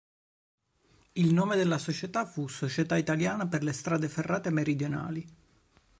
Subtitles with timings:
[1.11, 5.23] Il nome della società fu "Società Italiana per le strade ferrate meridionali".